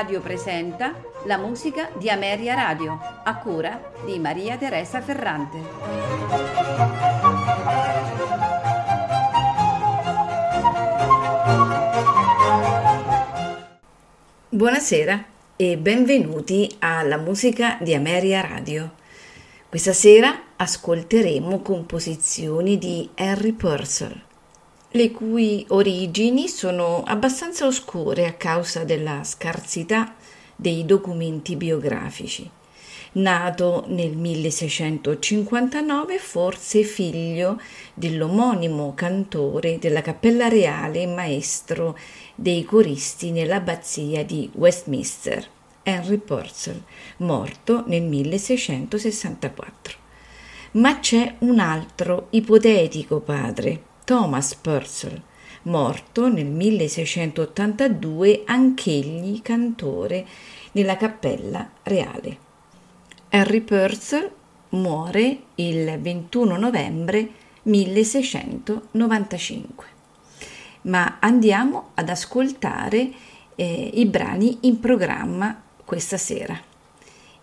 [0.00, 0.94] Radio presenta
[1.26, 5.58] la musica di Ameria Radio, a cura di Maria Teresa Ferrante.
[14.48, 15.22] Buonasera
[15.56, 18.92] e benvenuti alla musica di Ameria Radio.
[19.68, 24.28] Questa sera ascolteremo composizioni di Harry Purcell
[24.92, 30.16] le cui origini sono abbastanza oscure a causa della scarsità
[30.56, 32.50] dei documenti biografici.
[33.12, 37.60] Nato nel 1659, forse figlio
[37.94, 41.96] dell'omonimo cantore della Cappella Reale e maestro
[42.34, 45.48] dei coristi nell'abbazia di Westminster,
[45.82, 46.82] Henry Purcell,
[47.18, 49.98] morto nel 1664.
[50.72, 55.22] Ma c'è un altro ipotetico padre, Thomas Purcell,
[55.62, 60.26] morto nel 1682 anch'egli cantore
[60.72, 62.38] nella Cappella Reale.
[63.28, 64.28] Henry Purcell
[64.70, 67.28] muore il 21 novembre
[67.62, 69.86] 1695.
[70.82, 73.12] Ma andiamo ad ascoltare
[73.54, 76.60] eh, i brani in programma questa sera.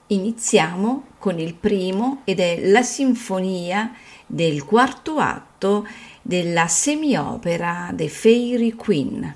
[0.08, 3.94] Iniziamo con il primo ed è la sinfonia
[4.26, 5.88] del quarto atto
[6.28, 9.34] della semiopera The Fairy Queen.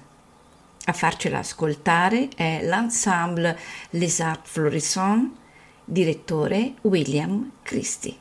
[0.84, 3.58] A farcela ascoltare è l'ensemble
[3.92, 5.34] Les Arts Florissants,
[5.86, 8.21] direttore William Christie.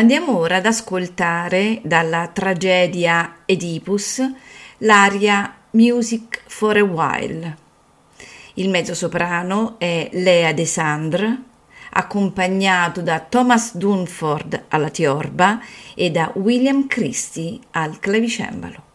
[0.00, 4.22] Andiamo ora ad ascoltare dalla tragedia Oedipus
[4.78, 7.56] l'aria Music for a While.
[8.54, 11.42] Il mezzosoprano è Lea Desandre,
[11.90, 15.60] accompagnato da Thomas Dunford alla tiorba
[15.94, 18.89] e da William Christie al clavicembalo.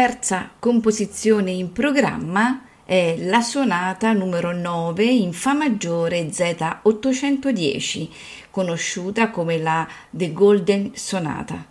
[0.00, 8.08] Terza composizione in programma è la sonata numero 9 in Fa maggiore Z810,
[8.48, 11.66] conosciuta come la The Golden Sonata,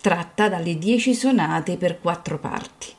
[0.00, 2.94] tratta dalle 10 sonate per quattro parti,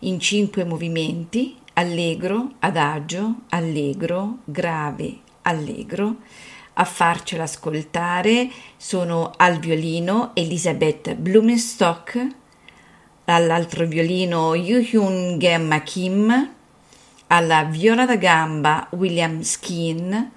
[0.00, 6.16] in cinque movimenti, allegro, adagio, allegro, grave, allegro.
[6.72, 12.37] A farcela ascoltare sono al violino Elisabeth Blumenstock,
[13.34, 14.54] all'altro violino
[15.36, 16.50] Gemma Kim,
[17.26, 20.30] alla viola da gamba William Skin,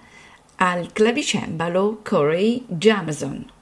[0.55, 3.60] al clavicembalo Corey Jameson.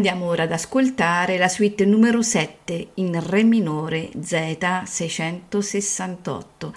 [0.00, 6.72] Andiamo ora ad ascoltare la suite numero 7 in Re minore Z668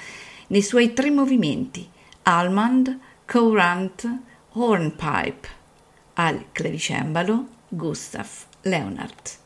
[0.47, 1.89] nei suoi tre movimenti
[2.23, 5.47] Almond, Courant, Hornpipe
[6.15, 8.27] al clavicembalo Gustav
[8.63, 9.42] Leonard.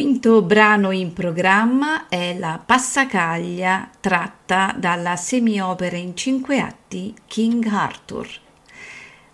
[0.00, 8.26] Quinto brano in programma è la Passacaglia tratta dalla semiopera in cinque atti King Arthur.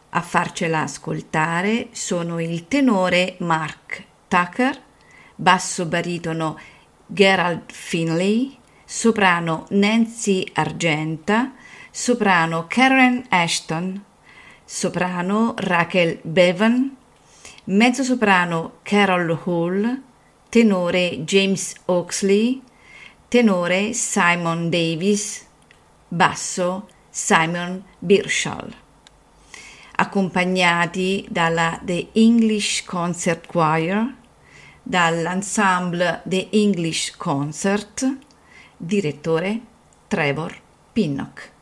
[0.09, 4.77] A farcela ascoltare sono il tenore Mark Tucker,
[5.37, 6.59] basso baritono
[7.07, 11.53] Gerald Finley, soprano Nancy Argenta,
[11.93, 14.03] soprano Karen Ashton,
[14.65, 16.97] soprano Rachel Bevan,
[17.67, 20.03] mezzosoprano Carol Hall,
[20.57, 22.63] tenore James Oxley,
[23.29, 25.45] tenore Simon Davis,
[26.09, 28.75] basso Simon Birschall,
[29.97, 34.15] accompagnati dalla The English Concert Choir,
[34.83, 38.17] dall'ensemble The English Concert,
[38.79, 39.61] direttore
[40.09, 40.59] Trevor
[40.91, 41.56] Pinnock.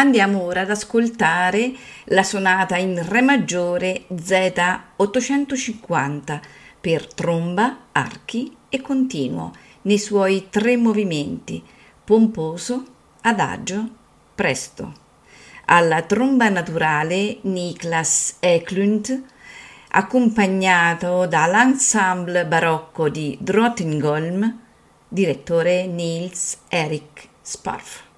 [0.00, 1.72] Andiamo ora ad ascoltare
[2.04, 6.40] la sonata in Re maggiore Z850
[6.80, 11.62] per tromba, archi e continuo nei suoi tre movimenti
[12.02, 12.82] pomposo,
[13.20, 13.90] adagio,
[14.34, 14.94] presto.
[15.66, 19.22] Alla tromba naturale Niklas Eklund,
[19.88, 24.60] accompagnato dall'ensemble barocco di Drottningholm,
[25.06, 28.08] direttore Niels Erik Sparf.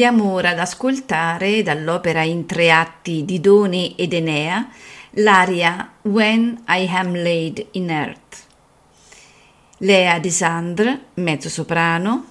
[0.00, 4.68] Andiamo ora ad ascoltare dall'opera in tre atti di Doni ed Enea
[5.14, 8.46] l'aria When I Am Laid in Earth.
[9.78, 12.26] Lea Desandre, mezzo soprano,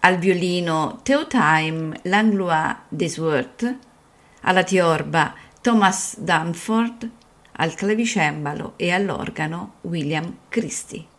[0.00, 3.76] al violino Theotime Langlois Desworth,
[4.40, 7.10] alla tiorba Thomas Dunford,
[7.56, 11.13] al clavicembalo e all'organo William Christie.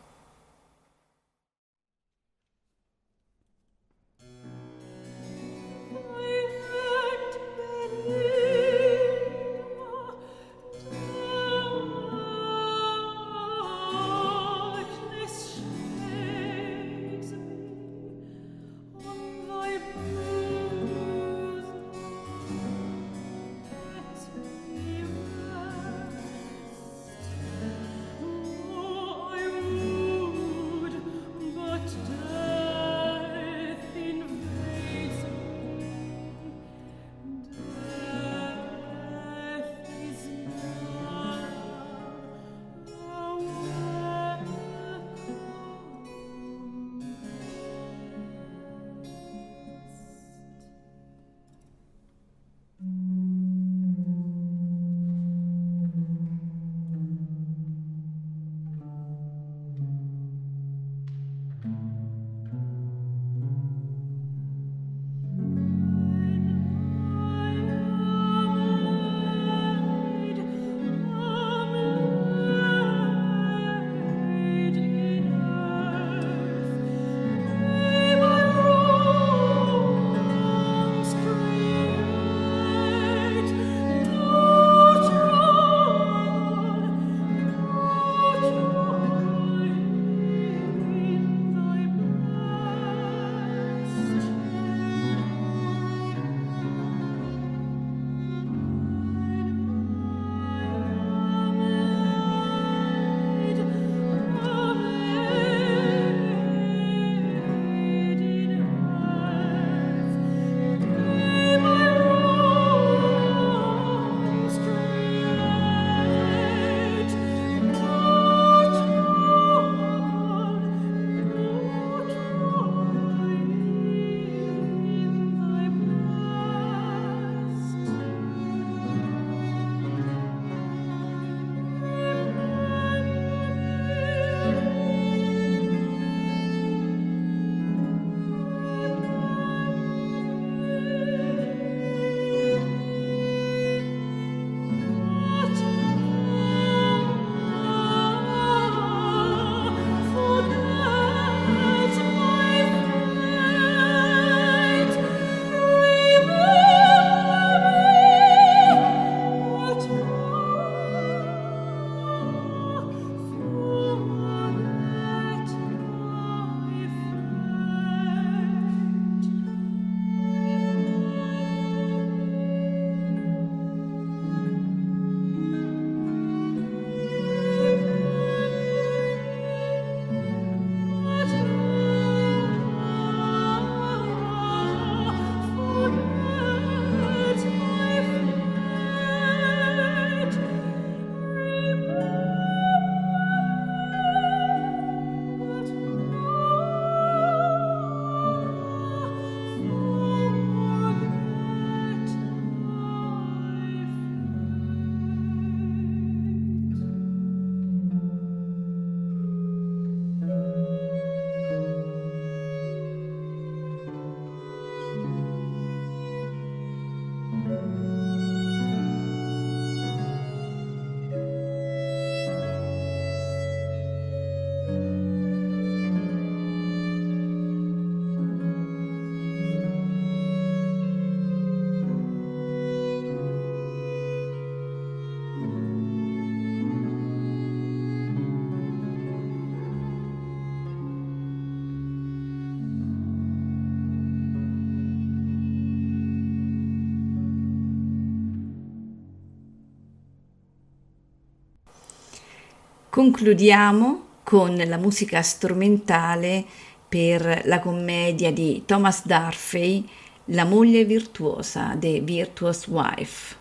[252.96, 256.46] Concludiamo con la musica strumentale
[256.88, 259.86] per la commedia di Thomas Darfey,
[260.28, 263.36] La moglie virtuosa, The Virtuous Wife.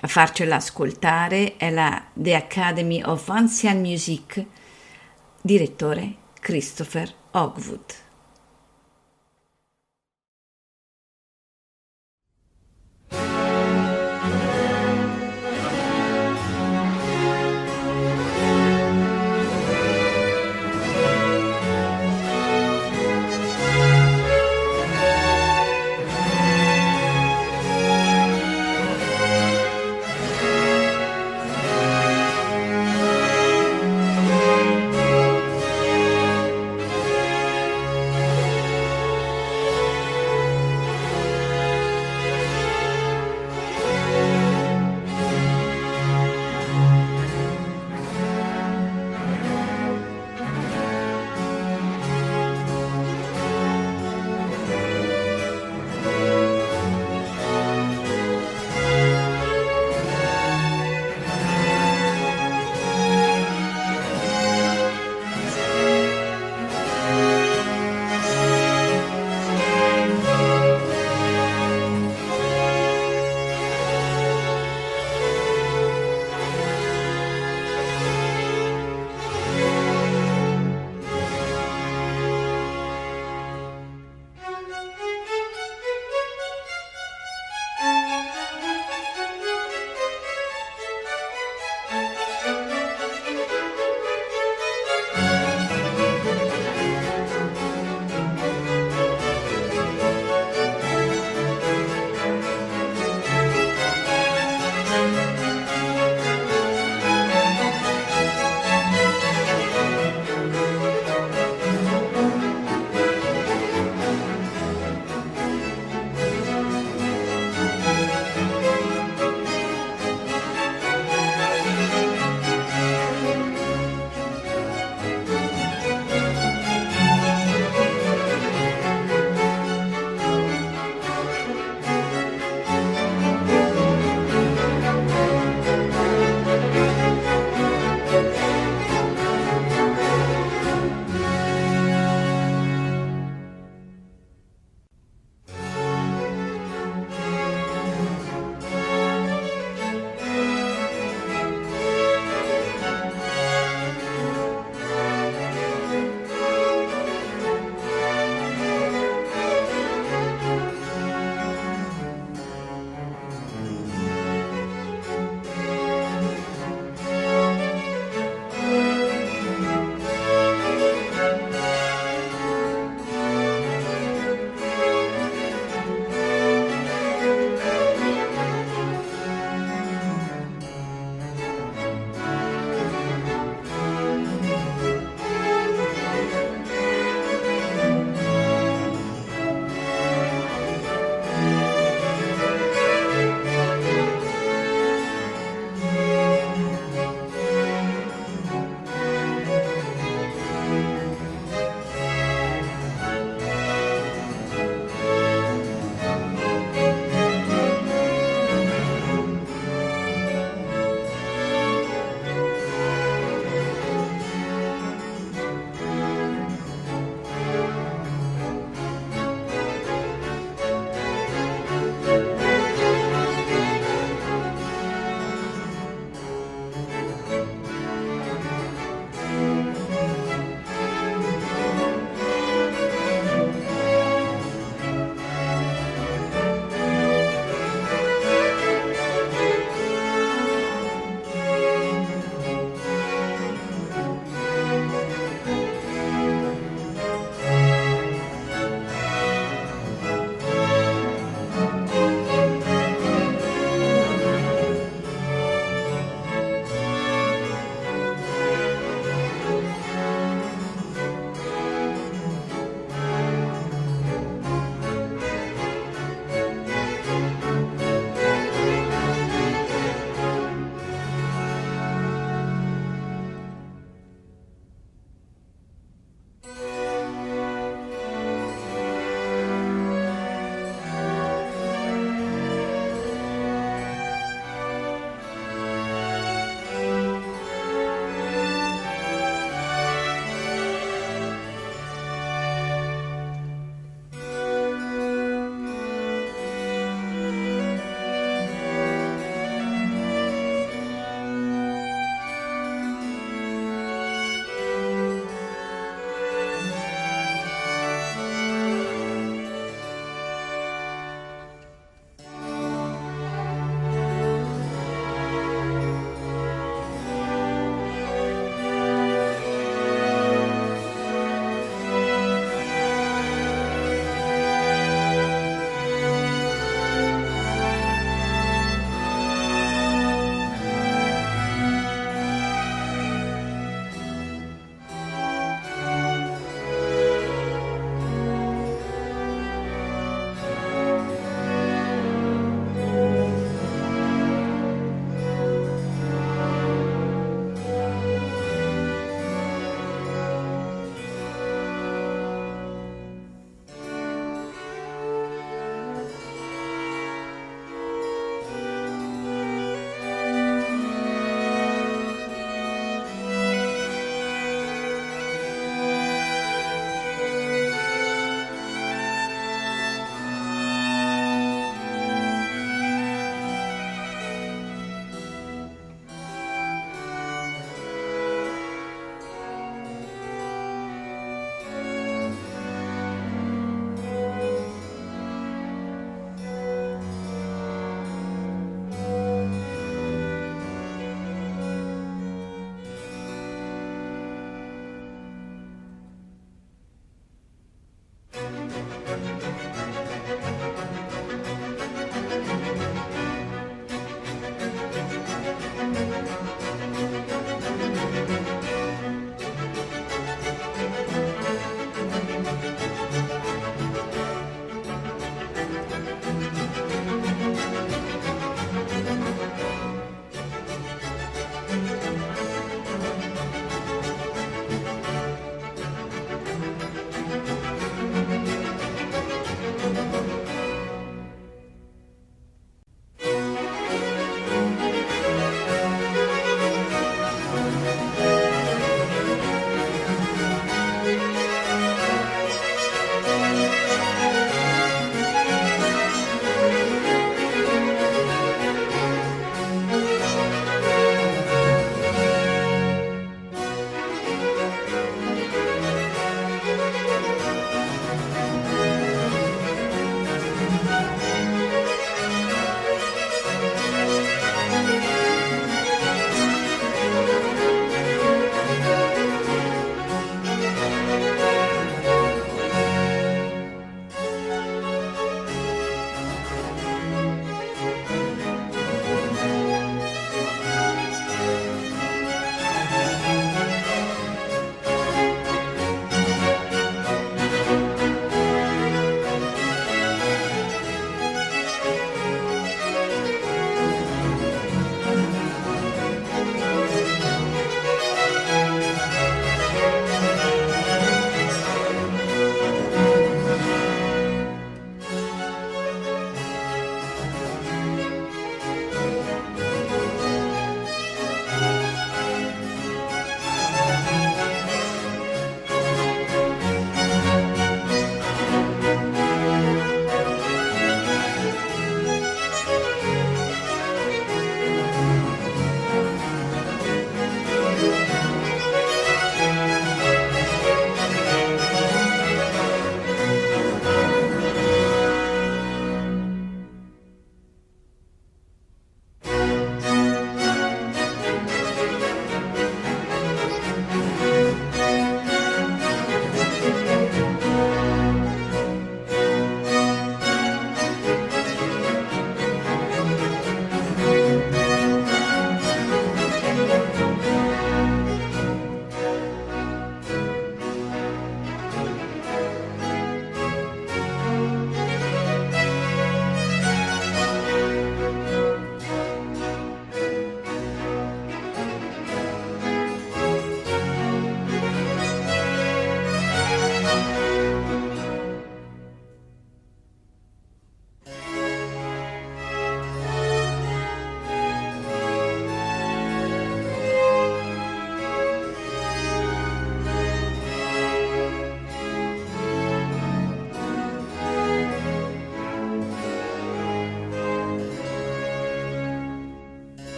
[0.00, 4.44] A farcela ascoltare è la The Academy of Ancient Music,
[5.40, 8.05] direttore Christopher Hogwood.